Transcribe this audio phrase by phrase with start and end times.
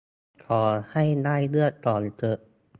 [0.45, 2.37] ขอให้ได้เลือกก่อนเถอะ